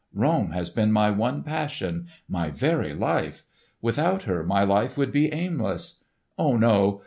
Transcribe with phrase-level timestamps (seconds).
[0.15, 3.43] Rome has been my one passion—my very life!
[3.83, 6.03] Without her my life would be aimless.
[6.39, 6.99] Ah, no!